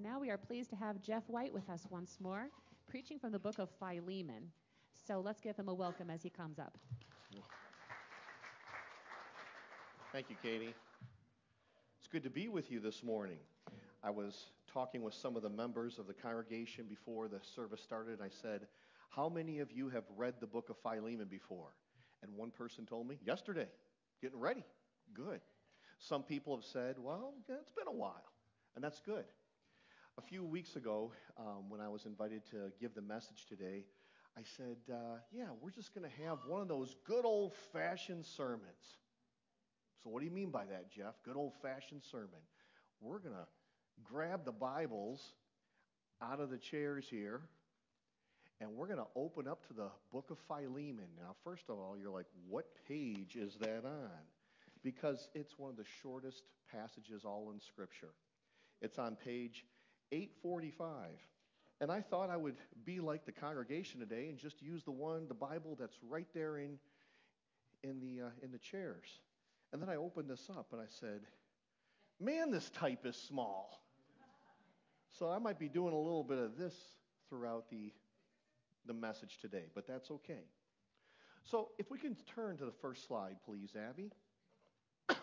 [0.00, 2.48] And now we are pleased to have Jeff White with us once more,
[2.88, 4.50] preaching from the book of Philemon.
[5.06, 6.78] So let's give him a welcome as he comes up.
[10.10, 10.74] Thank you, Katie.
[11.98, 13.36] It's good to be with you this morning.
[14.02, 18.20] I was talking with some of the members of the congregation before the service started.
[18.22, 18.68] I said,
[19.10, 21.74] How many of you have read the book of Philemon before?
[22.22, 23.68] And one person told me, Yesterday,
[24.22, 24.64] getting ready.
[25.12, 25.42] Good.
[25.98, 28.32] Some people have said, Well, it's been a while.
[28.74, 29.26] And that's good.
[30.20, 33.86] A few weeks ago, um, when I was invited to give the message today,
[34.36, 38.26] I said, uh, Yeah, we're just going to have one of those good old fashioned
[38.26, 38.98] sermons.
[40.02, 41.14] So, what do you mean by that, Jeff?
[41.24, 42.40] Good old fashioned sermon.
[43.00, 43.46] We're going to
[44.04, 45.22] grab the Bibles
[46.20, 47.40] out of the chairs here,
[48.60, 51.08] and we're going to open up to the book of Philemon.
[51.16, 54.10] Now, first of all, you're like, what page is that on?
[54.84, 58.12] Because it's one of the shortest passages all in Scripture.
[58.82, 59.64] It's on page
[60.12, 61.10] 845.
[61.80, 65.28] And I thought I would be like the congregation today and just use the one,
[65.28, 66.78] the Bible that's right there in,
[67.82, 69.08] in, the, uh, in the chairs.
[69.72, 71.20] And then I opened this up and I said,
[72.22, 73.80] Man, this type is small.
[75.18, 76.74] So I might be doing a little bit of this
[77.30, 77.92] throughout the,
[78.86, 80.44] the message today, but that's okay.
[81.44, 84.12] So if we can turn to the first slide, please, Abby.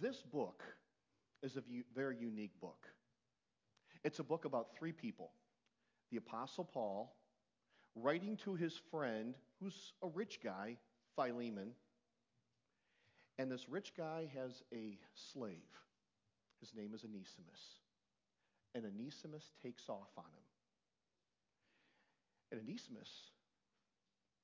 [0.00, 0.62] this book
[1.42, 1.62] is a
[1.94, 2.86] very unique book.
[4.04, 5.30] It's a book about three people
[6.10, 7.14] the Apostle Paul,
[7.94, 10.76] writing to his friend, who's a rich guy,
[11.14, 11.70] Philemon.
[13.38, 15.54] And this rich guy has a slave.
[16.58, 17.78] His name is Onesimus.
[18.74, 20.44] And Onesimus takes off on him.
[22.50, 23.08] And Onesimus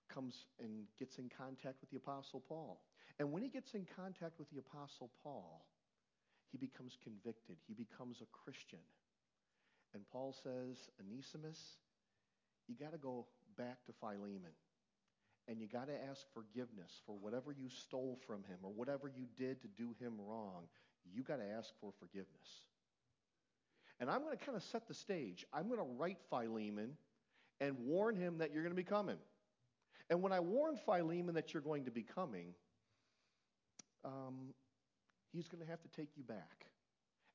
[0.08, 2.80] comes and gets in contact with the Apostle Paul.
[3.18, 5.66] And when he gets in contact with the Apostle Paul,
[6.50, 7.56] he becomes convicted.
[7.66, 8.78] He becomes a Christian.
[9.94, 11.78] And Paul says, Onesimus,
[12.68, 14.54] you got to go back to Philemon.
[15.48, 19.26] And you got to ask forgiveness for whatever you stole from him or whatever you
[19.36, 20.64] did to do him wrong.
[21.14, 22.66] You got to ask for forgiveness.
[24.00, 25.46] And I'm going to kind of set the stage.
[25.52, 26.96] I'm going to write Philemon
[27.60, 29.16] and warn him that you're going to be coming.
[30.10, 32.54] And when I warn Philemon that you're going to be coming,
[34.04, 34.52] um,
[35.36, 36.66] he's going to have to take you back.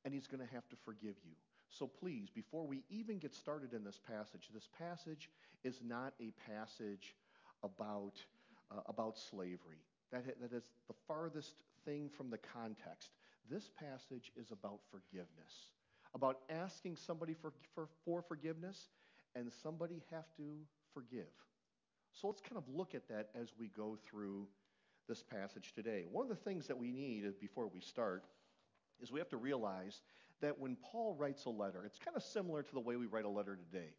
[0.04, 1.36] And he's going to have to forgive you.
[1.70, 5.30] So please, before we even get started in this passage, this passage
[5.64, 7.16] is not a passage
[7.64, 8.14] about,
[8.72, 9.86] uh, about slavery.
[10.12, 11.54] That, that is the farthest
[11.86, 13.12] thing from the context.
[13.50, 15.70] This passage is about forgiveness,
[16.16, 18.90] about asking somebody for, for, for forgiveness,
[19.36, 20.58] and somebody have to
[20.94, 21.32] forgive.
[22.12, 24.48] So let's kind of look at that as we go through
[25.08, 26.06] this passage today.
[26.10, 28.24] One of the things that we need before we start
[29.02, 30.02] is we have to realize
[30.42, 33.26] that when Paul writes a letter, it's kind of similar to the way we write
[33.26, 33.94] a letter today.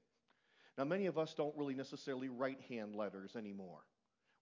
[0.79, 3.81] Now, many of us don't really necessarily write hand letters anymore.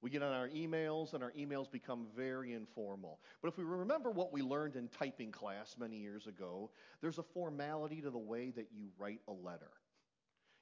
[0.02, 3.20] We get on our emails, and our emails become very informal.
[3.42, 6.70] But if we remember what we learned in typing class many years ago,
[7.02, 9.70] there's a formality to the way that you write a letter.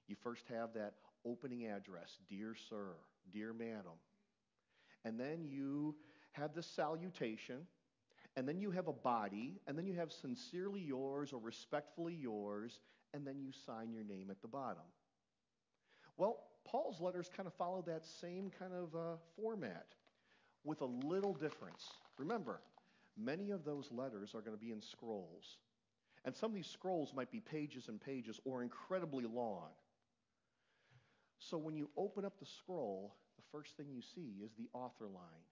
[0.09, 0.95] You first have that
[1.25, 2.95] opening address Dear Sir,
[3.33, 3.99] Dear Madam.
[5.05, 5.95] And then you
[6.33, 7.67] have the salutation,
[8.37, 12.81] and then you have a body, and then you have sincerely yours or respectfully yours,
[13.15, 14.83] and then you sign your name at the bottom.
[16.17, 19.87] Well, Paul's letters kind of follow that same kind of uh, format
[20.65, 21.89] with a little difference.
[22.19, 22.61] Remember,
[23.17, 25.57] many of those letters are going to be in scrolls.
[26.25, 29.69] And some of these scrolls might be pages and pages or incredibly long.
[31.49, 35.07] So when you open up the scroll, the first thing you see is the author
[35.07, 35.47] line.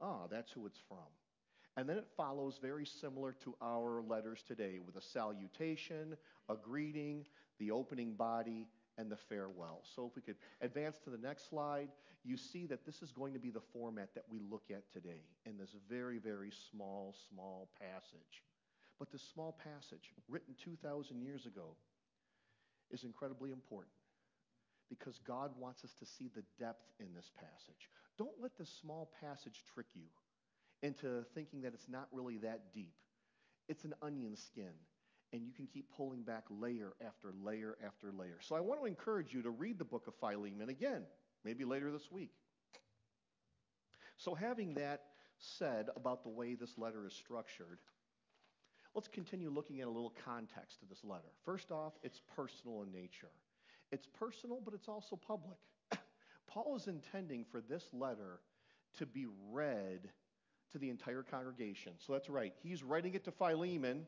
[0.00, 0.98] Ah, that's who it's from.
[1.76, 6.16] And then it follows very similar to our letters today with a salutation,
[6.48, 7.26] a greeting,
[7.58, 9.82] the opening body, and the farewell.
[9.96, 11.88] So if we could advance to the next slide,
[12.24, 15.24] you see that this is going to be the format that we look at today
[15.46, 18.44] in this very, very small, small passage.
[19.00, 21.74] But this small passage, written 2,000 years ago,
[22.92, 23.90] is incredibly important
[24.88, 27.88] because God wants us to see the depth in this passage.
[28.18, 30.06] Don't let this small passage trick you
[30.82, 32.94] into thinking that it's not really that deep.
[33.68, 34.72] It's an onion skin
[35.32, 38.38] and you can keep pulling back layer after layer after layer.
[38.40, 41.02] So I want to encourage you to read the book of Philemon again,
[41.44, 42.30] maybe later this week.
[44.16, 45.02] So, having that
[45.38, 47.78] said about the way this letter is structured,
[48.94, 51.32] let's continue looking at a little context to this letter.
[51.44, 53.32] First off, it's personal in nature.
[53.94, 55.56] It's personal, but it's also public.
[56.48, 58.40] Paul is intending for this letter
[58.98, 60.10] to be read
[60.72, 61.92] to the entire congregation.
[62.04, 62.52] So that's right.
[62.60, 64.04] He's writing it to Philemon,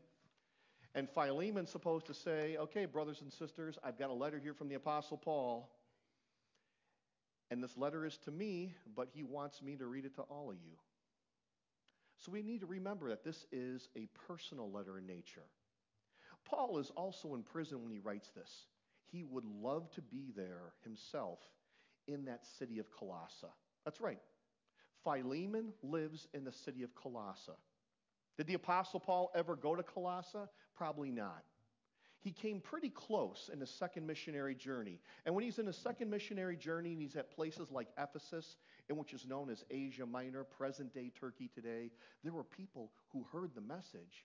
[0.97, 4.69] And Philemon's supposed to say, okay, brothers and sisters, I've got a letter here from
[4.69, 5.71] the Apostle Paul.
[7.53, 10.51] And this letter is to me, but he wants me to read it to all
[10.51, 10.73] of you.
[12.19, 15.47] So we need to remember that this is a personal letter in nature.
[16.45, 18.67] Paul is also in prison when he writes this.
[19.11, 21.39] He would love to be there himself
[22.07, 23.47] in that city of Colossae.
[23.85, 24.21] That's right.
[25.05, 27.53] Philemon lives in the city of Colossae.
[28.37, 30.39] Did the Apostle Paul ever go to Colossae?
[30.77, 31.45] Probably not.
[32.21, 34.99] He came pretty close in his second missionary journey.
[35.25, 38.57] And when he's in his second missionary journey and he's at places like Ephesus,
[38.89, 41.93] in which is known as Asia Minor, present day Turkey today,
[42.25, 44.25] there were people who heard the message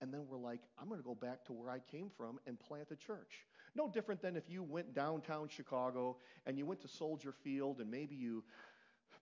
[0.00, 2.58] and then we're like, I'm going to go back to where I came from and
[2.58, 3.46] plant a church.
[3.74, 6.16] No different than if you went downtown Chicago
[6.46, 8.42] and you went to Soldier Field and maybe you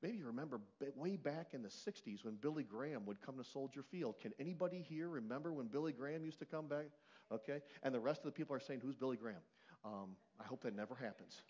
[0.03, 0.61] Maybe you remember
[0.95, 4.21] way back in the 60s when Billy Graham would come to Soldier Field.
[4.21, 6.87] Can anybody here remember when Billy Graham used to come back?
[7.33, 7.61] Okay.
[7.83, 9.41] And the rest of the people are saying, Who's Billy Graham?
[9.85, 10.11] Um,
[10.41, 11.43] I hope that never happens.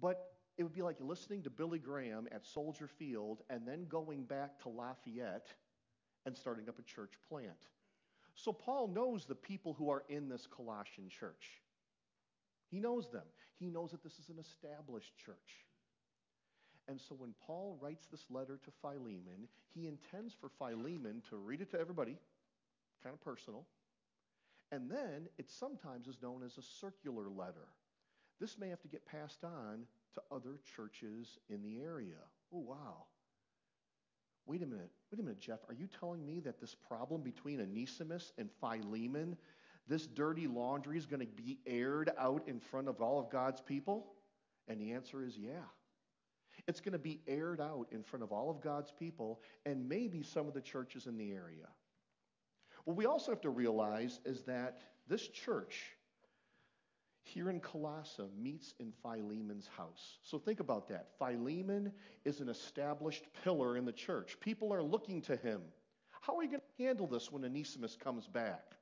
[0.00, 4.24] But it would be like listening to Billy Graham at Soldier Field and then going
[4.24, 5.46] back to Lafayette
[6.28, 7.66] and starting up a church plant.
[8.36, 11.60] So Paul knows the people who are in this Colossian church.
[12.70, 13.24] He knows them.
[13.58, 15.64] He knows that this is an established church.
[16.86, 21.60] And so when Paul writes this letter to Philemon, he intends for Philemon to read
[21.62, 22.16] it to everybody,
[23.02, 23.64] kind of personal.
[24.70, 27.68] And then it sometimes is known as a circular letter.
[28.38, 32.20] This may have to get passed on to other churches in the area.
[32.52, 33.04] Oh, wow.
[34.48, 34.90] Wait a minute.
[35.12, 35.58] Wait a minute, Jeff.
[35.68, 39.36] Are you telling me that this problem between Onesimus and Philemon,
[39.86, 43.60] this dirty laundry is going to be aired out in front of all of God's
[43.60, 44.06] people?
[44.66, 45.68] And the answer is yeah.
[46.66, 50.22] It's going to be aired out in front of all of God's people and maybe
[50.22, 51.68] some of the churches in the area.
[52.84, 54.78] What we also have to realize is that
[55.08, 55.92] this church
[57.28, 60.18] here in Colossae meets in Philemon's house.
[60.22, 61.08] So think about that.
[61.18, 61.92] Philemon
[62.24, 64.38] is an established pillar in the church.
[64.40, 65.60] People are looking to him.
[66.20, 68.72] How are we going to handle this when Onesimus comes back?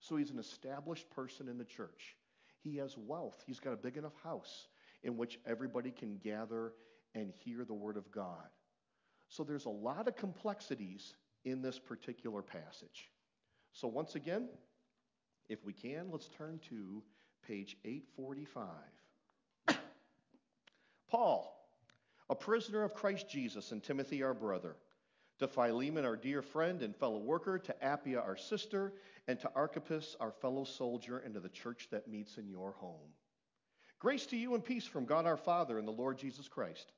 [0.00, 2.16] So he's an established person in the church.
[2.62, 3.42] He has wealth.
[3.46, 4.68] He's got a big enough house
[5.02, 6.72] in which everybody can gather
[7.14, 8.48] and hear the Word of God.
[9.28, 11.14] So there's a lot of complexities
[11.44, 13.10] in this particular passage.
[13.72, 14.48] So once again,
[15.48, 17.02] if we can, let's turn to
[17.46, 18.66] page 845.
[21.10, 21.70] Paul,
[22.28, 24.76] a prisoner of Christ Jesus, and Timothy, our brother,
[25.38, 28.94] to Philemon, our dear friend and fellow worker, to Apphia, our sister,
[29.28, 33.10] and to Archippus, our fellow soldier, and to the church that meets in your home.
[33.98, 36.92] Grace to you and peace from God our Father and the Lord Jesus Christ.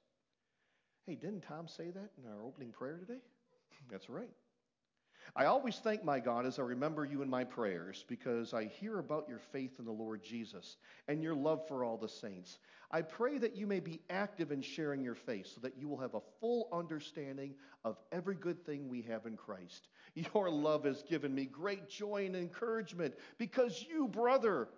[1.07, 3.21] Hey, didn't Tom say that in our opening prayer today?
[3.91, 4.31] That's right.
[5.37, 8.99] I always thank my God as I remember you in my prayers because I hear
[8.99, 10.77] about your faith in the Lord Jesus
[11.07, 12.59] and your love for all the saints.
[12.91, 15.99] I pray that you may be active in sharing your faith so that you will
[15.99, 17.55] have a full understanding
[17.85, 19.89] of every good thing we have in Christ.
[20.35, 24.69] Your love has given me great joy and encouragement because you, brother,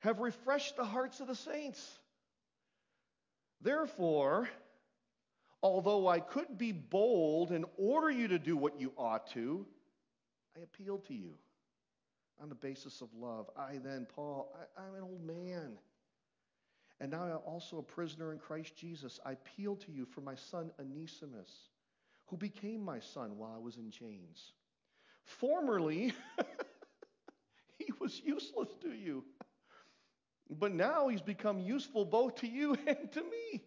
[0.00, 1.98] have refreshed the hearts of the saints.
[3.62, 4.48] Therefore,
[5.62, 9.66] Although I could be bold and order you to do what you ought to,
[10.56, 11.34] I appeal to you
[12.40, 13.50] on the basis of love.
[13.56, 15.72] I then, Paul, I, am an old man.
[17.00, 19.20] And now I'm also a prisoner in Christ Jesus.
[19.24, 21.50] I appeal to you for my son Onesimus,
[22.26, 24.52] who became my son while I was in chains.
[25.24, 26.12] Formerly,
[27.78, 29.24] he was useless to you,
[30.50, 33.62] but now he's become useful both to you and to me.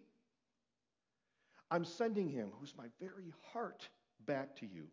[1.73, 3.89] I'm sending him, who's my very heart,
[4.27, 4.85] back to you.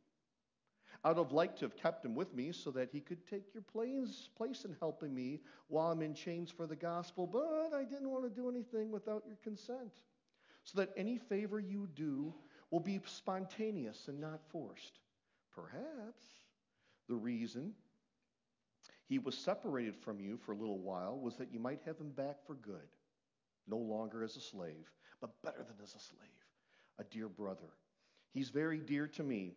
[1.05, 3.63] I'd have liked to have kept him with me so that he could take your
[3.63, 8.25] place in helping me while I'm in chains for the gospel, but I didn't want
[8.25, 9.93] to do anything without your consent.
[10.65, 12.33] So that any favor you do
[12.71, 15.01] will be spontaneous and not forced.
[15.55, 16.25] Perhaps
[17.11, 17.75] the reason
[19.07, 22.13] he was separated from you for a little while was that you might have him
[22.13, 22.89] back for good,
[23.69, 26.40] no longer as a slave, but better than as a slave
[27.01, 27.73] a dear brother.
[28.33, 29.57] He's very dear to me,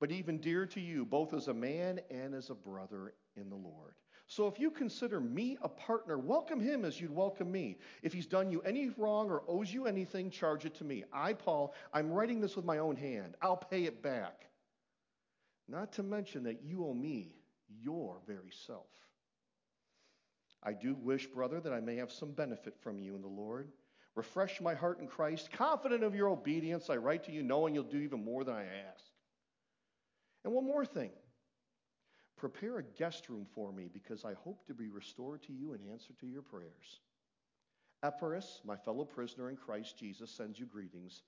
[0.00, 3.56] but even dear to you, both as a man and as a brother in the
[3.56, 3.94] Lord.
[4.26, 7.78] So if you consider me a partner, welcome him as you'd welcome me.
[8.02, 11.04] If he's done you any wrong or owes you anything, charge it to me.
[11.12, 13.36] I, Paul, I'm writing this with my own hand.
[13.42, 14.46] I'll pay it back.
[15.68, 17.34] Not to mention that you owe me
[17.68, 18.86] your very self.
[20.62, 23.68] I do wish, brother, that I may have some benefit from you in the Lord.
[24.14, 25.50] Refresh my heart in Christ.
[25.50, 28.64] Confident of your obedience, I write to you knowing you'll do even more than I
[28.64, 29.04] ask.
[30.44, 31.10] And one more thing
[32.42, 35.80] Prepare a guest room for me because I hope to be restored to you in
[35.92, 36.98] answer to your prayers.
[38.02, 41.22] Epaphras, my fellow prisoner in Christ Jesus, sends you greetings,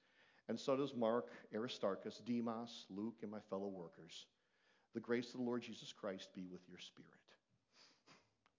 [0.49, 4.27] and so does Mark, Aristarchus, Demas, Luke, and my fellow workers.
[4.93, 7.11] The grace of the Lord Jesus Christ be with your spirit.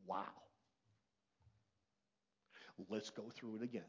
[0.07, 0.23] Wow.
[2.89, 3.83] Let's go through it again.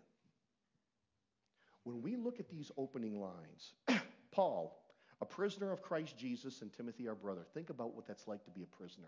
[1.87, 3.75] When we look at these opening lines,
[4.33, 4.77] Paul,
[5.21, 8.51] a prisoner of Christ Jesus, and Timothy, our brother, think about what that's like to
[8.51, 9.07] be a prisoner.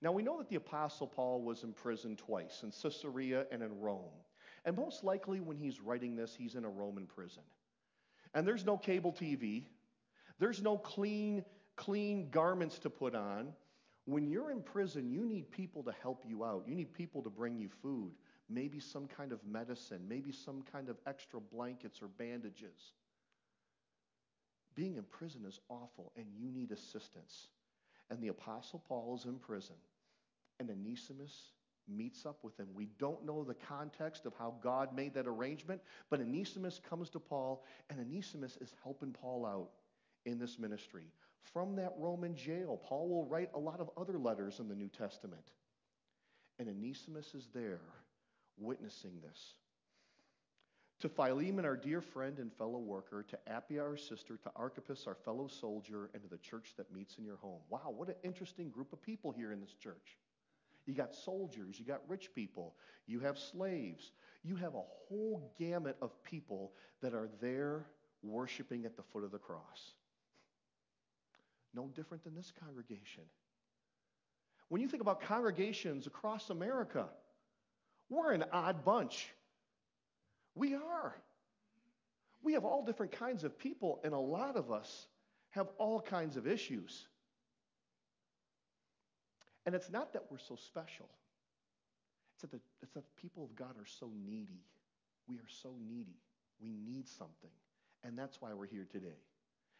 [0.00, 3.78] Now, we know that the Apostle Paul was in prison twice, in Caesarea and in
[3.78, 4.08] Rome.
[4.64, 7.42] And most likely, when he's writing this, he's in a Roman prison.
[8.32, 9.66] And there's no cable TV,
[10.38, 11.44] there's no clean,
[11.76, 13.52] clean garments to put on.
[14.06, 16.64] When you're in prison, you need people to help you out.
[16.66, 18.12] You need people to bring you food,
[18.52, 22.92] maybe some kind of medicine, maybe some kind of extra blankets or bandages.
[24.74, 27.48] Being in prison is awful, and you need assistance.
[28.10, 29.76] And the Apostle Paul is in prison
[30.62, 31.32] and Onesimus
[31.88, 32.68] meets up with him.
[32.74, 37.18] We don't know the context of how God made that arrangement, but Onesimus comes to
[37.18, 39.70] Paul, and Onesimus is helping Paul out
[40.24, 41.06] in this ministry.
[41.52, 44.88] From that Roman jail, Paul will write a lot of other letters in the New
[44.88, 45.50] Testament.
[46.60, 47.80] And Onesimus is there
[48.58, 49.54] witnessing this.
[51.00, 55.16] To Philemon, our dear friend and fellow worker, to Apphia, our sister, to Archippus, our
[55.16, 57.60] fellow soldier, and to the church that meets in your home.
[57.68, 60.18] Wow, what an interesting group of people here in this church.
[60.86, 62.74] You got soldiers, you got rich people,
[63.06, 64.12] you have slaves.
[64.44, 67.86] You have a whole gamut of people that are there
[68.22, 69.94] worshiping at the foot of the cross.
[71.74, 73.24] No different than this congregation.
[74.68, 77.06] When you think about congregations across America,
[78.12, 79.28] we're an odd bunch.
[80.54, 81.14] We are.
[82.42, 85.06] We have all different kinds of people, and a lot of us
[85.50, 87.06] have all kinds of issues.
[89.64, 91.08] And it's not that we're so special.
[92.34, 94.64] It's that, the, it's that the people of God are so needy.
[95.28, 96.18] We are so needy.
[96.60, 97.50] We need something.
[98.02, 99.18] And that's why we're here today.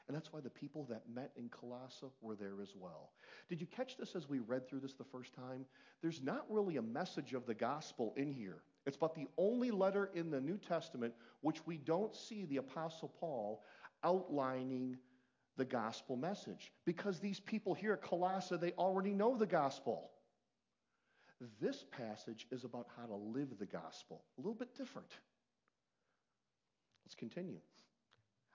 [0.08, 3.10] And that's why the people that met in Colossae were there as well.
[3.48, 5.64] Did you catch this as we read through this the first time?
[6.00, 8.62] There's not really a message of the gospel in here.
[8.84, 13.12] It's but the only letter in the New Testament which we don't see the Apostle
[13.20, 13.62] Paul
[14.02, 14.96] outlining
[15.56, 20.10] the gospel message because these people here at Colossae, they already know the gospel.
[21.60, 25.10] This passage is about how to live the gospel, a little bit different.
[27.04, 27.58] Let's continue.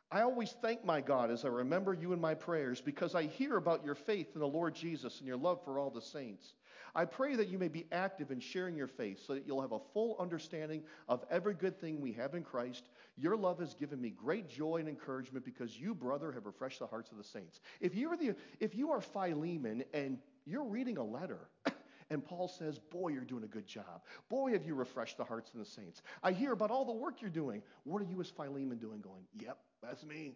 [0.10, 3.58] I always thank my God as I remember you in my prayers because I hear
[3.58, 6.54] about your faith in the Lord Jesus and your love for all the saints.
[6.96, 9.74] I pray that you may be active in sharing your faith so that you'll have
[9.74, 12.90] a full understanding of every good thing we have in Christ.
[13.18, 16.88] Your love has given me great joy and encouragement because you, brother, have refreshed the
[16.88, 17.60] hearts of the saints.
[17.82, 21.50] If you are, the, if you are Philemon and you're reading a letter,
[22.10, 24.04] and Paul says, Boy, you're doing a good job.
[24.30, 26.02] Boy, have you refreshed the hearts of the saints.
[26.24, 27.62] I hear about all the work you're doing.
[27.84, 29.02] What are you as Philemon doing?
[29.02, 30.36] Going, Yep, that's me.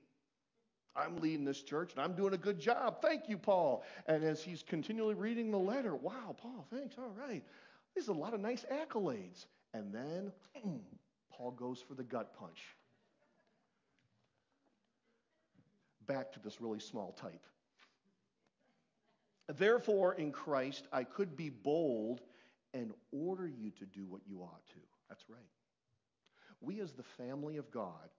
[0.96, 3.02] I'm leading this church and I'm doing a good job.
[3.02, 3.84] Thank you, Paul.
[4.08, 6.96] And as he's continually reading the letter, wow, Paul, thanks.
[6.98, 7.44] All right.
[7.96, 9.46] There's a lot of nice accolades.
[9.74, 10.32] And then
[11.32, 12.60] Paul goes for the gut punch.
[16.08, 17.46] Back to this really small type.
[19.58, 22.22] Therefore, in Christ, I could be bold
[22.74, 24.80] and order you to do what you ought to.
[25.10, 25.40] That's right.
[26.62, 28.10] We, as the family of God,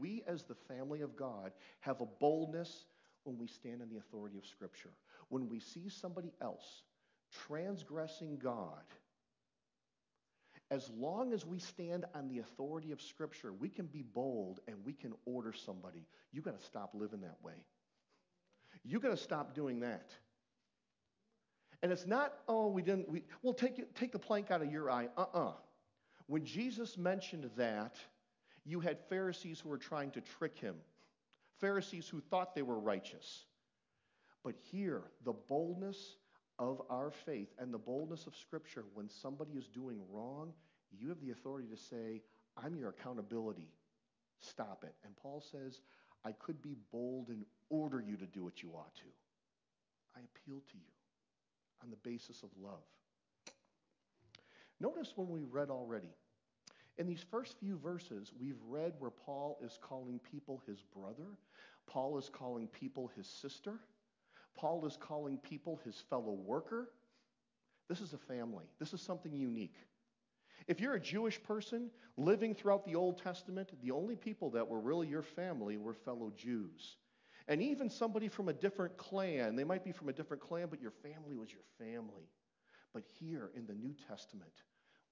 [0.00, 2.86] we, as the family of God, have a boldness
[3.24, 4.92] when we stand in the authority of Scripture.
[5.28, 6.82] When we see somebody else
[7.46, 8.84] transgressing God,
[10.70, 14.76] as long as we stand on the authority of Scripture, we can be bold and
[14.84, 16.06] we can order somebody.
[16.32, 17.64] You got to stop living that way.
[18.84, 20.10] You got to stop doing that.
[21.82, 24.90] And it's not, oh, we didn't, we, well, take, take the plank out of your
[24.90, 25.08] eye.
[25.16, 25.48] Uh uh-uh.
[25.48, 25.52] uh
[26.26, 27.96] When Jesus mentioned that,
[28.66, 30.74] you had Pharisees who were trying to trick him,
[31.60, 33.44] Pharisees who thought they were righteous.
[34.42, 36.16] But here, the boldness
[36.58, 40.52] of our faith and the boldness of Scripture, when somebody is doing wrong,
[40.98, 42.22] you have the authority to say,
[42.62, 43.68] I'm your accountability.
[44.40, 44.94] Stop it.
[45.04, 45.80] And Paul says,
[46.24, 49.06] I could be bold and order you to do what you ought to.
[50.16, 50.92] I appeal to you
[51.82, 52.82] on the basis of love.
[54.80, 56.10] Notice when we read already,
[56.98, 61.36] in these first few verses, we've read where Paul is calling people his brother,
[61.86, 63.74] Paul is calling people his sister,
[64.56, 66.90] Paul is calling people his fellow worker.
[67.88, 69.76] This is a family, this is something unique.
[70.66, 74.80] If you're a Jewish person living throughout the Old Testament, the only people that were
[74.80, 76.96] really your family were fellow Jews.
[77.46, 80.80] And even somebody from a different clan, they might be from a different clan, but
[80.80, 82.28] your family was your family.
[82.92, 84.50] But here in the New Testament,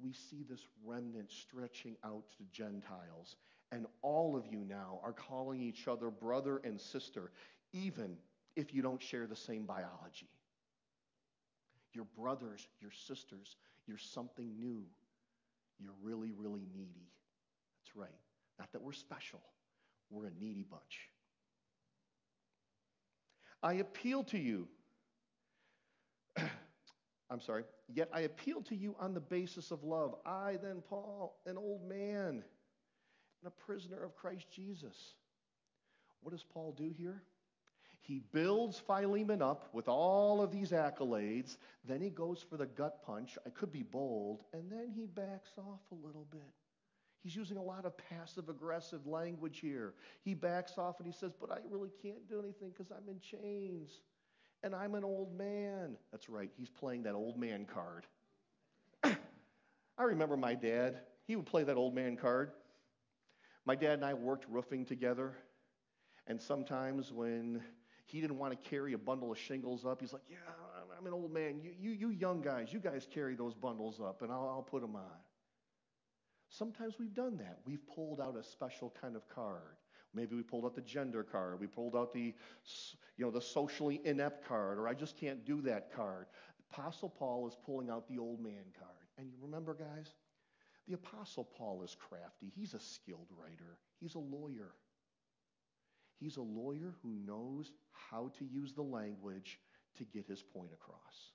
[0.00, 3.36] we see this remnant stretching out to Gentiles.
[3.72, 7.30] And all of you now are calling each other brother and sister,
[7.72, 8.16] even
[8.56, 10.28] if you don't share the same biology.
[11.92, 14.84] You're brothers, you're sisters, you're something new.
[15.78, 17.10] You're really, really needy.
[17.80, 18.10] That's right.
[18.58, 19.40] Not that we're special,
[20.10, 21.10] we're a needy bunch.
[23.62, 24.68] I appeal to you.
[27.30, 27.64] I'm sorry.
[27.92, 30.14] Yet I appeal to you on the basis of love.
[30.26, 32.42] I, then, Paul, an old man
[33.42, 35.14] and a prisoner of Christ Jesus.
[36.20, 37.22] What does Paul do here?
[38.00, 41.56] He builds Philemon up with all of these accolades.
[41.86, 43.38] Then he goes for the gut punch.
[43.46, 44.44] I could be bold.
[44.52, 46.42] And then he backs off a little bit.
[47.22, 49.94] He's using a lot of passive aggressive language here.
[50.22, 53.18] He backs off and he says, But I really can't do anything because I'm in
[53.20, 54.02] chains
[54.64, 55.96] and I'm an old man.
[56.10, 58.06] That's right, he's playing that old man card.
[59.04, 62.50] I remember my dad, he would play that old man card.
[63.66, 65.34] My dad and I worked roofing together,
[66.26, 67.62] and sometimes when
[68.06, 70.36] he didn't want to carry a bundle of shingles up, he's like, Yeah,
[70.98, 71.60] I'm an old man.
[71.62, 74.80] You, you, you young guys, you guys carry those bundles up, and I'll, I'll put
[74.80, 75.18] them on.
[76.48, 77.58] Sometimes we've done that.
[77.66, 79.76] We've pulled out a special kind of card.
[80.14, 81.60] Maybe we pulled out the gender card.
[81.60, 82.34] We pulled out the,
[83.16, 86.26] you know, the socially inept card, or I just can't do that card.
[86.70, 88.90] Apostle Paul is pulling out the old man card.
[89.18, 90.14] And you remember, guys,
[90.86, 92.52] the Apostle Paul is crafty.
[92.54, 93.78] He's a skilled writer.
[94.00, 94.72] He's a lawyer.
[96.20, 99.58] He's a lawyer who knows how to use the language
[99.98, 101.32] to get his point across.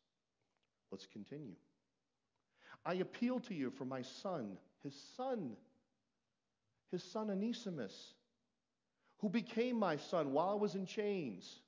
[0.92, 1.56] Let's continue.
[2.86, 5.52] I appeal to you for my son, his son,
[6.92, 8.14] his son Onesimus,
[9.20, 11.60] who became my son while I was in chains.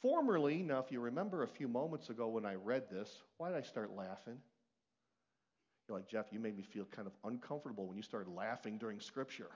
[0.00, 3.58] Formerly, now if you remember a few moments ago when I read this, why did
[3.58, 4.38] I start laughing?
[5.88, 9.00] You're like, Jeff, you made me feel kind of uncomfortable when you started laughing during
[9.00, 9.50] Scripture.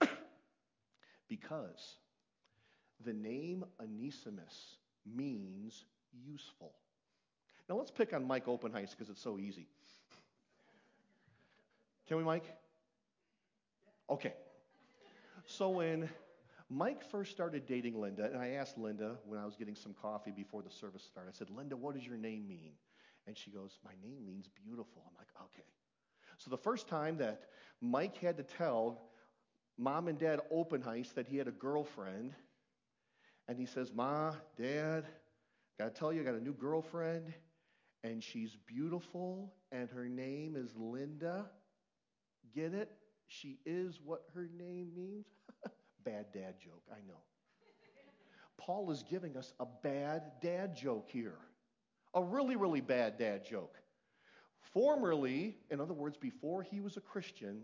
[1.28, 1.96] because
[3.04, 5.84] the name Onesimus means
[6.24, 6.72] useful.
[7.68, 9.66] Now let's pick on Mike Openheist because it's so easy.
[12.08, 12.44] Can we, Mike?
[14.10, 14.34] Okay.
[15.46, 16.08] So when
[16.70, 20.30] Mike first started dating Linda, and I asked Linda when I was getting some coffee
[20.30, 22.72] before the service started, I said, Linda, what does your name mean?
[23.26, 25.02] And she goes, My name means beautiful.
[25.06, 25.68] I'm like, okay.
[26.38, 27.42] So the first time that
[27.80, 29.02] Mike had to tell
[29.78, 32.32] mom and dad Openheist that he had a girlfriend,
[33.48, 35.04] and he says, Ma, Dad,
[35.78, 37.32] gotta tell you, I got a new girlfriend,
[38.04, 41.50] and she's beautiful, and her name is Linda.
[42.54, 42.90] Get it?
[43.28, 45.26] She is what her name means.
[46.04, 47.20] bad dad joke, I know.
[48.58, 51.38] Paul is giving us a bad dad joke here.
[52.14, 53.76] A really, really bad dad joke.
[54.72, 57.62] Formerly, in other words, before he was a Christian,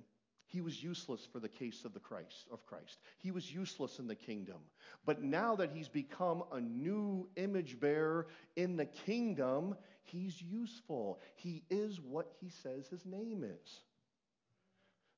[0.48, 2.98] he was useless for the case of the Christ of Christ.
[3.18, 4.56] He was useless in the kingdom.
[5.04, 11.20] But now that he's become a new image bearer in the kingdom, he's useful.
[11.36, 13.80] He is what he says his name is.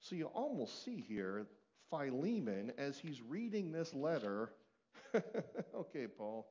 [0.01, 1.47] So you almost see here
[1.91, 4.53] Philemon as he's reading this letter.
[5.75, 6.47] okay, Paul,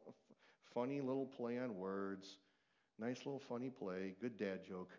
[0.73, 2.37] funny little play on words.
[2.99, 4.15] Nice little funny play.
[4.21, 4.91] Good dad joke.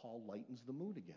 [0.00, 1.16] Paul lightens the mood again.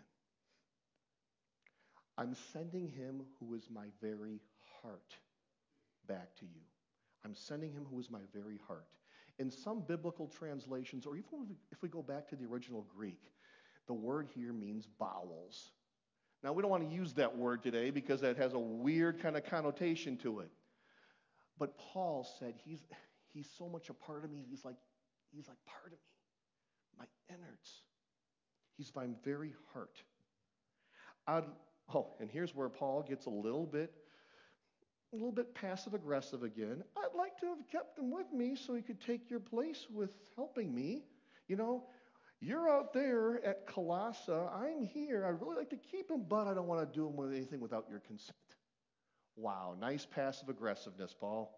[2.18, 4.42] I'm sending him who is my very
[4.82, 5.16] heart
[6.08, 6.62] back to you.
[7.24, 8.88] I'm sending him who is my very heart.
[9.40, 13.22] In some biblical translations, or even if we go back to the original Greek,
[13.86, 15.72] the word here means bowels.
[16.44, 19.36] Now, we don't want to use that word today because that has a weird kind
[19.36, 20.52] of connotation to it.
[21.60, 22.80] But Paul said, he's,
[23.34, 24.46] he's so much a part of me.
[24.48, 24.76] He's like,
[25.36, 25.98] he's like part of me,
[27.00, 27.82] my innards.
[28.78, 30.04] He's my very heart.
[31.26, 31.46] I'd,
[31.94, 33.92] oh, and here's where Paul gets a little bit,
[35.14, 36.84] a little bit passive aggressive again.
[36.96, 40.12] I'd like to have kept him with me so he could take your place with
[40.36, 41.06] helping me.
[41.48, 41.86] You know,
[42.40, 44.32] you're out there at Colossae.
[44.32, 45.26] I'm here.
[45.26, 47.60] I'd really like to keep him, but I don't want to do him with anything
[47.60, 48.36] without your consent.
[49.36, 51.52] Wow, nice passive aggressiveness, Paul.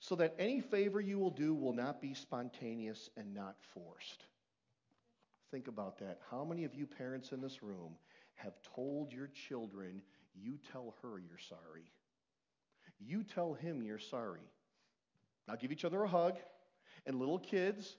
[0.00, 4.26] So that any favor you will do will not be spontaneous and not forced.
[5.50, 6.18] Think about that.
[6.30, 7.94] How many of you parents in this room
[8.34, 10.02] have told your children,
[10.34, 11.90] you tell her you're sorry?
[12.98, 14.48] You tell him you're sorry.
[15.48, 16.36] Now give each other a hug.
[17.06, 17.96] And little kids,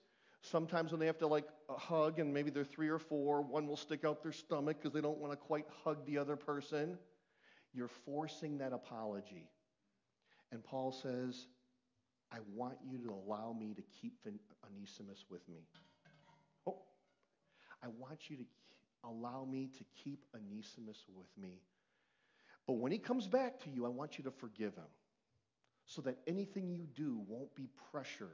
[0.52, 3.66] Sometimes when they have to like uh, hug and maybe they're three or four, one
[3.66, 6.98] will stick out their stomach because they don't want to quite hug the other person.
[7.74, 9.50] You're forcing that apology.
[10.52, 11.48] And Paul says,
[12.32, 14.14] I want you to allow me to keep
[14.64, 15.62] Onesimus with me.
[16.68, 16.78] Oh,
[17.84, 18.44] I want you to
[19.04, 21.62] allow me to keep Onesimus with me.
[22.68, 24.84] But when he comes back to you, I want you to forgive him
[25.86, 28.30] so that anything you do won't be pressured.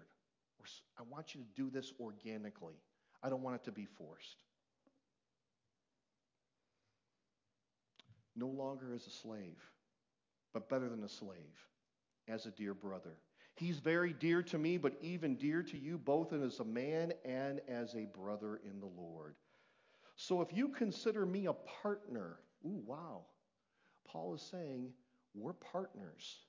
[0.97, 2.75] I want you to do this organically.
[3.23, 4.43] I don't want it to be forced.
[8.35, 9.57] No longer as a slave,
[10.53, 11.67] but better than a slave,
[12.27, 13.17] as a dear brother.
[13.55, 17.61] He's very dear to me, but even dear to you, both as a man and
[17.67, 19.35] as a brother in the Lord.
[20.15, 23.25] So if you consider me a partner, ooh, wow.
[24.07, 24.89] Paul is saying
[25.33, 26.39] we're partners.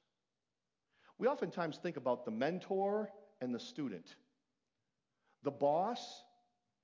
[1.18, 3.10] We oftentimes think about the mentor
[3.42, 4.14] and the student,
[5.42, 6.22] the boss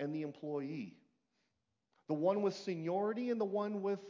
[0.01, 0.97] and the employee,
[2.09, 4.01] the one with seniority and the one with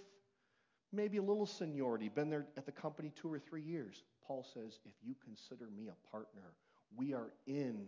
[0.91, 4.03] maybe a little seniority, been there at the company two or three years.
[4.27, 6.55] Paul says, if you consider me a partner,
[6.97, 7.87] we are in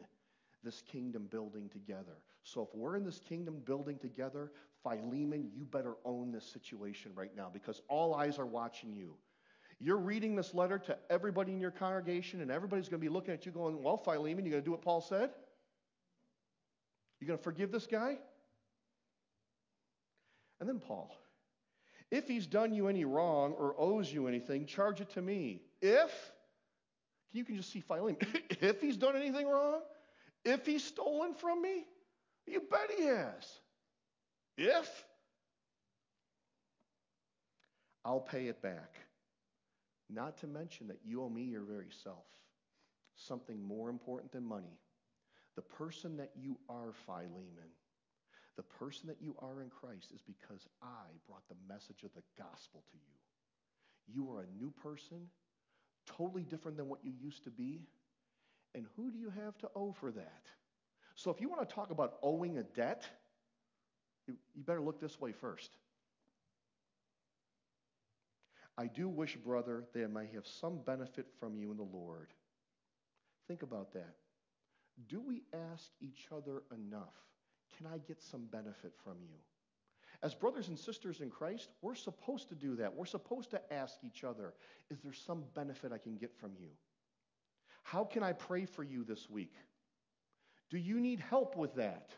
[0.62, 2.18] this kingdom building together.
[2.44, 7.34] So if we're in this kingdom building together, Philemon, you better own this situation right
[7.34, 9.14] now because all eyes are watching you.
[9.80, 13.32] You're reading this letter to everybody in your congregation, and everybody's going to be looking
[13.32, 15.30] at you going, Well, Philemon, you're going to do what Paul said?
[17.18, 18.18] You're going to forgive this guy?
[20.60, 21.14] And then Paul,
[22.10, 25.62] if he's done you any wrong or owes you anything, charge it to me.
[25.80, 26.10] If,
[27.32, 28.18] you can just see Philemon,
[28.60, 29.80] if he's done anything wrong,
[30.44, 31.86] if he's stolen from me,
[32.46, 33.44] you bet he has.
[34.58, 35.04] If,
[38.04, 38.94] I'll pay it back.
[40.12, 42.24] Not to mention that you owe me your very self.
[43.14, 44.78] Something more important than money.
[45.56, 47.70] The person that you are, Philemon,
[48.56, 52.22] the person that you are in Christ is because I brought the message of the
[52.38, 54.14] gospel to you.
[54.14, 55.28] You are a new person,
[56.06, 57.82] totally different than what you used to be.
[58.74, 60.42] And who do you have to owe for that?
[61.14, 63.04] So if you want to talk about owing a debt,
[64.26, 65.70] you, better look this way first.
[68.80, 72.28] I do wish, brother, that I may have some benefit from you in the Lord.
[73.46, 74.14] Think about that.
[75.06, 77.12] Do we ask each other enough?
[77.76, 79.36] Can I get some benefit from you?
[80.22, 82.94] As brothers and sisters in Christ, we're supposed to do that.
[82.94, 84.54] We're supposed to ask each other,
[84.90, 86.70] is there some benefit I can get from you?
[87.82, 89.52] How can I pray for you this week?
[90.70, 92.12] Do you need help with that?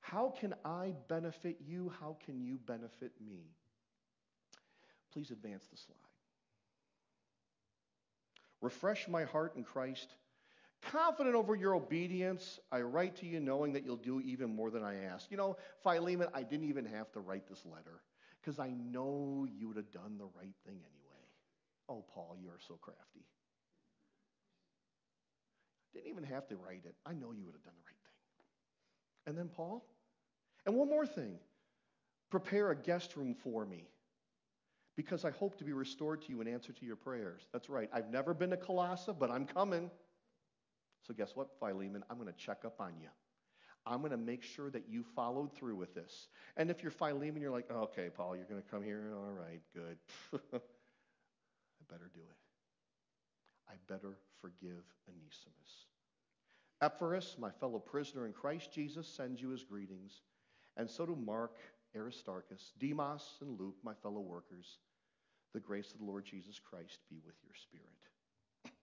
[0.00, 1.90] How can I benefit you?
[2.02, 3.54] How can you benefit me?
[5.14, 5.96] Please advance the slide.
[8.60, 10.08] Refresh my heart in Christ
[10.90, 14.82] Confident over your obedience, I write to you knowing that you'll do even more than
[14.82, 15.30] I ask.
[15.30, 18.02] You know, Philemon, I didn't even have to write this letter
[18.40, 21.24] because I know you would have done the right thing anyway.
[21.88, 23.24] Oh, Paul, you are so crafty.
[25.94, 26.94] Didn't even have to write it.
[27.06, 29.28] I know you would have done the right thing.
[29.28, 29.86] And then Paul,
[30.66, 31.38] and one more thing
[32.30, 33.86] prepare a guest room for me
[34.96, 37.42] because I hope to be restored to you in answer to your prayers.
[37.52, 37.88] That's right.
[37.92, 39.90] I've never been to Colossae, but I'm coming.
[41.06, 42.02] So, guess what, Philemon?
[42.08, 43.08] I'm going to check up on you.
[43.86, 46.28] I'm going to make sure that you followed through with this.
[46.56, 49.12] And if you're Philemon, you're like, okay, Paul, you're going to come here?
[49.14, 49.98] All right, good.
[50.32, 52.36] I better do it.
[53.68, 55.86] I better forgive Onesimus.
[56.80, 60.22] Epaphras, my fellow prisoner in Christ Jesus, sends you his greetings,
[60.76, 61.56] and so do Mark,
[61.96, 64.78] Aristarchus, Demas, and Luke, my fellow workers.
[65.52, 68.74] The grace of the Lord Jesus Christ be with your spirit.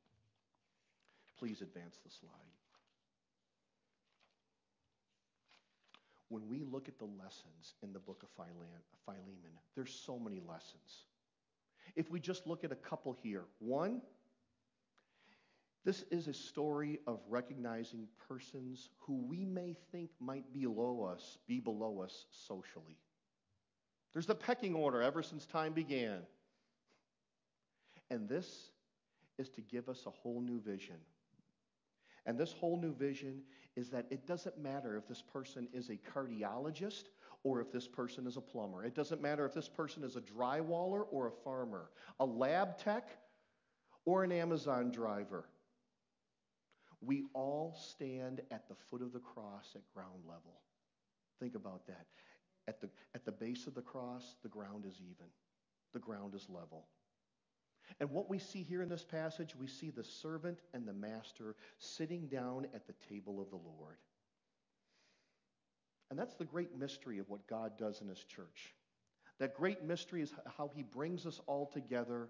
[1.38, 2.32] Please advance the slide.
[6.30, 11.06] When we look at the lessons in the book of Philemon, there's so many lessons.
[11.95, 14.02] If we just look at a couple here, one,
[15.84, 21.38] this is a story of recognizing persons who we may think might be below us,
[21.48, 22.98] be below us socially.
[24.13, 26.20] There's the pecking order ever since time began.
[28.10, 28.72] And this
[29.38, 30.98] is to give us a whole new vision
[32.26, 33.41] and this whole new vision
[33.76, 37.06] is that it doesn't matter if this person is a cardiologist
[37.44, 38.84] or if this person is a plumber.
[38.84, 41.89] It doesn't matter if this person is a drywaller or a farmer,
[42.20, 43.10] a lab tech
[44.06, 45.46] or an Amazon driver.
[47.02, 50.62] We all stand at the foot of the cross at ground level.
[51.40, 52.06] Think about that.
[52.68, 55.26] At the, at the base of the cross, the ground is even,
[55.94, 56.86] the ground is level.
[58.00, 61.56] And what we see here in this passage, we see the servant and the master
[61.80, 63.98] sitting down at the table of the Lord.
[66.10, 68.76] And that's the great mystery of what God does in his church.
[69.40, 72.30] That great mystery is how he brings us all together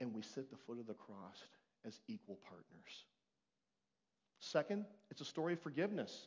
[0.00, 1.44] and we sit at the foot of the cross
[1.86, 3.04] as equal partners.
[4.40, 6.26] Second, it's a story of forgiveness.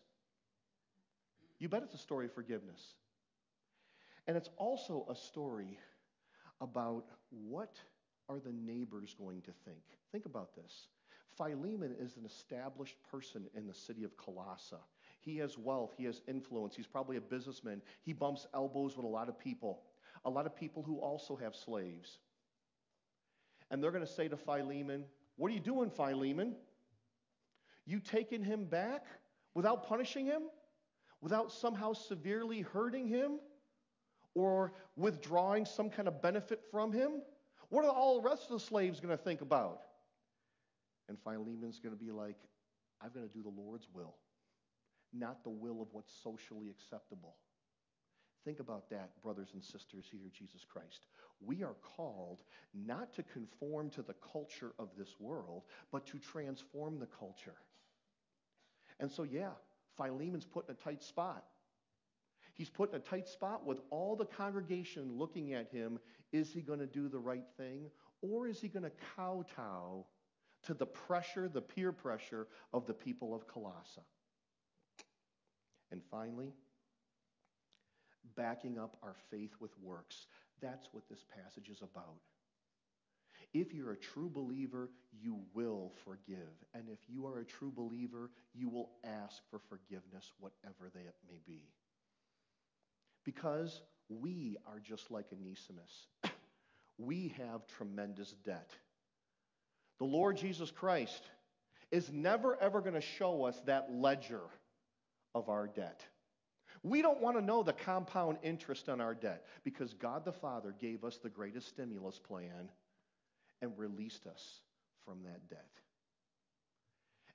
[1.60, 2.82] You bet it's a story of forgiveness.
[4.28, 5.78] And it's also a story
[6.62, 7.76] about what
[8.30, 9.82] are the neighbors going to think.
[10.12, 10.88] Think about this.
[11.36, 14.76] Philemon is an established person in the city of Colossae.
[15.20, 17.82] He has wealth, he has influence, he's probably a businessman.
[18.04, 19.82] He bumps elbows with a lot of people,
[20.26, 22.20] a lot of people who also have slaves.
[23.72, 25.06] And they're going to say to Philemon,
[25.38, 26.56] What are you doing, Philemon?
[27.86, 29.06] You taking him back
[29.54, 30.44] without punishing him?
[31.22, 33.40] Without somehow severely hurting him?
[34.36, 37.22] Or withdrawing some kind of benefit from him?
[37.70, 39.82] What are all the rest of the slaves going to think about?
[41.10, 42.38] And Philemon's going to be like,
[43.02, 44.16] I'm going to do the Lord's will,
[45.12, 47.36] not the will of what's socially acceptable.
[48.46, 51.08] Think about that, brothers and sisters here, Jesus Christ.
[51.40, 52.44] We are called
[52.74, 57.56] not to conform to the culture of this world, but to transform the culture.
[59.00, 59.52] And so, yeah,
[59.98, 61.44] Philemon's put in a tight spot.
[62.54, 66.00] He's put in a tight spot with all the congregation looking at him.
[66.32, 67.90] Is he going to do the right thing?
[68.22, 70.06] Or is he going to kowtow
[70.64, 74.02] to the pressure, the peer pressure of the people of Colossae?
[75.92, 76.54] And finally,
[78.36, 80.28] backing up our faith with works.
[80.62, 82.20] That's what this passage is about.
[83.54, 84.90] If you're a true believer,
[85.22, 86.38] you will forgive.
[86.74, 91.40] And if you are a true believer, you will ask for forgiveness, whatever that may
[91.46, 91.70] be.
[93.24, 96.08] Because we are just like Onesimus.
[96.98, 98.72] we have tremendous debt.
[100.00, 101.24] The Lord Jesus Christ
[101.92, 104.42] is never, ever going to show us that ledger
[105.36, 106.02] of our debt.
[106.82, 110.74] We don't want to know the compound interest on our debt because God the Father
[110.82, 112.70] gave us the greatest stimulus plan
[113.64, 114.60] and released us
[115.06, 115.66] from that debt.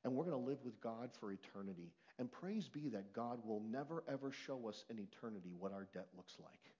[0.05, 1.91] And we're going to live with God for eternity.
[2.19, 6.07] And praise be that God will never, ever show us in eternity what our debt
[6.17, 6.73] looks like.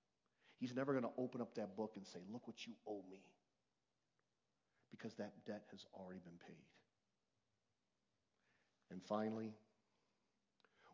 [0.59, 3.23] He's never going to open up that book and say, Look what you owe me.
[4.91, 6.67] Because that debt has already been paid.
[8.91, 9.53] And finally,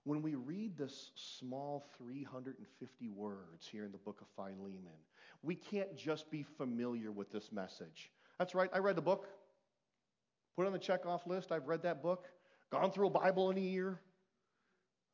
[0.05, 5.01] when we read this small 350 words here in the book of Philemon,
[5.43, 8.11] we can't just be familiar with this message.
[8.39, 9.29] That's right, I read the book,
[10.57, 11.53] put on the check-off list.
[11.53, 12.27] I've read that book,
[12.71, 14.01] gone through a Bible in a year.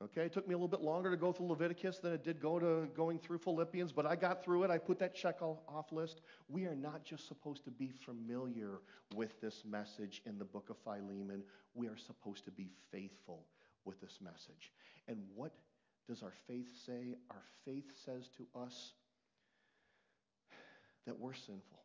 [0.02, 2.40] Okay, it took me a little bit longer to go through Leviticus than it did
[2.40, 4.70] go to going through Philippians, but I got through it.
[4.70, 6.22] I put that check off list.
[6.48, 8.80] We are not just supposed to be familiar
[9.14, 11.42] with this message in the book of Philemon.
[11.74, 13.44] We are supposed to be faithful
[13.85, 14.72] with this message.
[15.06, 15.52] And what
[16.09, 17.16] does our faith say?
[17.30, 18.92] Our faith says to us
[21.06, 21.83] that we're sinful.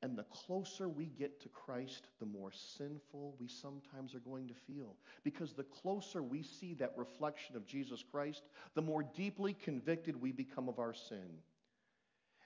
[0.00, 4.54] And the closer we get to Christ, the more sinful we sometimes are going to
[4.54, 4.94] feel.
[5.24, 10.30] Because the closer we see that reflection of Jesus Christ, the more deeply convicted we
[10.30, 11.40] become of our sin.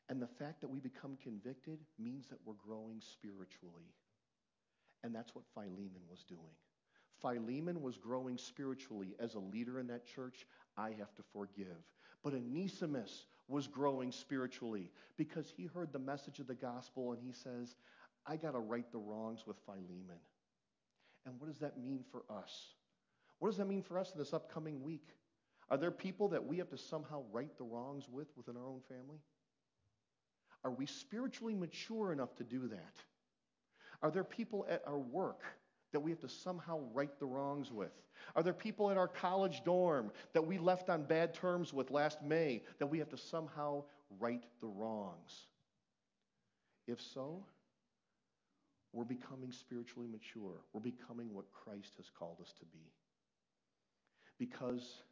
[0.09, 3.93] And the fact that we become convicted means that we're growing spiritually.
[5.05, 6.41] And that's what Philemon was doing.
[7.21, 10.47] Philemon was growing spiritually as a leader in that church.
[10.77, 11.67] I have to forgive.
[12.23, 17.33] But Onesimus was growing spiritually because he heard the message of the gospel and he
[17.33, 17.77] says,
[18.27, 20.21] I got to right the wrongs with Philemon.
[21.27, 22.75] And what does that mean for us?
[23.39, 25.09] What does that mean for us this upcoming week?
[25.71, 28.81] Are there people that we have to somehow right the wrongs with within our own
[28.89, 29.19] family?
[30.65, 32.95] Are we spiritually mature enough to do that?
[34.01, 35.43] Are there people at our work
[35.93, 37.93] that we have to somehow right the wrongs with?
[38.35, 42.23] Are there people in our college dorm that we left on bad terms with last
[42.23, 43.85] May that we have to somehow
[44.21, 45.47] right the wrongs?
[46.87, 47.45] If so,
[48.93, 50.61] we're becoming spiritually mature.
[50.73, 52.93] We're becoming what Christ has called us to be.
[54.39, 55.03] Because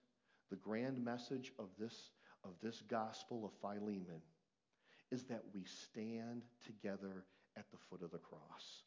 [0.51, 2.11] the grand message of this,
[2.45, 4.21] of this gospel of Philemon
[5.11, 7.25] is that we stand together
[7.57, 8.83] at the foot of the cross.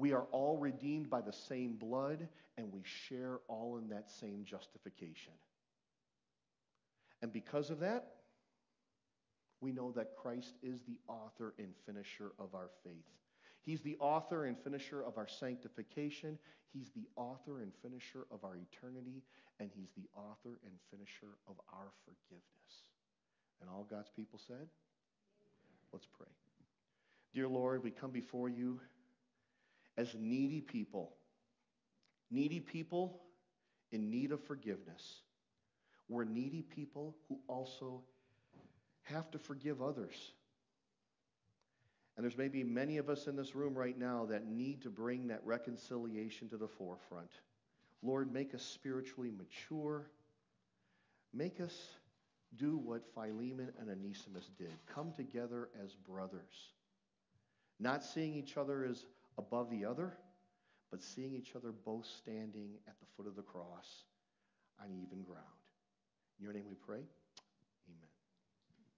[0.00, 4.46] We are all redeemed by the same blood, and we share all in that same
[4.46, 5.34] justification.
[7.20, 8.06] And because of that,
[9.60, 12.94] we know that Christ is the author and finisher of our faith.
[13.60, 16.38] He's the author and finisher of our sanctification.
[16.72, 19.22] He's the author and finisher of our eternity.
[19.58, 22.84] And He's the author and finisher of our forgiveness.
[23.60, 24.66] And all God's people said?
[25.92, 26.32] Let's pray.
[27.34, 28.80] Dear Lord, we come before you
[30.00, 31.12] as needy people,
[32.30, 33.20] needy people
[33.92, 35.20] in need of forgiveness.
[36.08, 38.00] We're needy people who also
[39.02, 40.14] have to forgive others.
[42.16, 45.28] And there's maybe many of us in this room right now that need to bring
[45.28, 47.30] that reconciliation to the forefront.
[48.02, 50.06] Lord, make us spiritually mature.
[51.34, 51.76] Make us
[52.56, 56.72] do what Philemon and Onesimus did come together as brothers,
[57.78, 59.04] not seeing each other as
[59.40, 60.12] above the other,
[60.90, 64.04] but seeing each other both standing at the foot of the cross
[64.80, 65.44] on even ground.
[66.38, 67.00] In your name we pray.